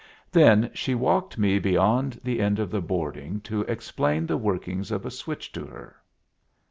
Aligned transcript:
Then 0.31 0.71
she 0.73 0.95
walked 0.95 1.37
me 1.37 1.59
beyond 1.59 2.19
the 2.23 2.41
end 2.41 2.57
of 2.57 2.71
the 2.71 2.81
boarding 2.81 3.39
to 3.41 3.61
explain 3.65 4.25
the 4.25 4.35
workings 4.35 4.89
of 4.89 5.05
a 5.05 5.11
switch 5.11 5.51
to 5.51 5.65
her. 5.67 5.95